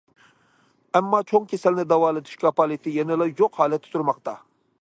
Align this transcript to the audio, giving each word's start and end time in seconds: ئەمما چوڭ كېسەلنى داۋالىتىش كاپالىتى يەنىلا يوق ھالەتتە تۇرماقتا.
ئەمما 0.99 1.19
چوڭ 1.31 1.45
كېسەلنى 1.51 1.87
داۋالىتىش 1.93 2.41
كاپالىتى 2.45 2.97
يەنىلا 2.99 3.29
يوق 3.43 3.61
ھالەتتە 3.63 3.97
تۇرماقتا. 3.97 4.39